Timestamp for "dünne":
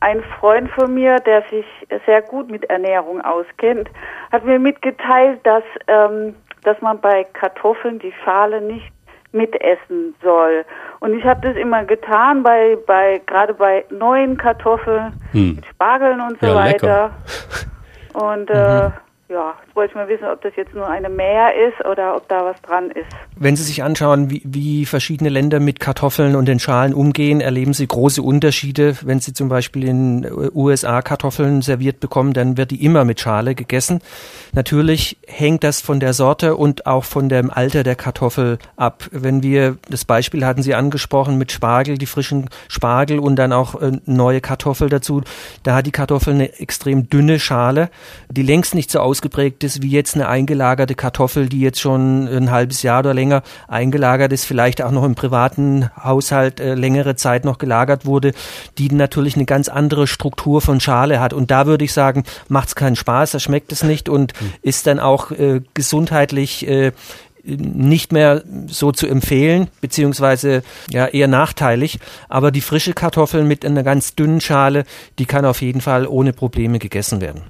47.10-47.40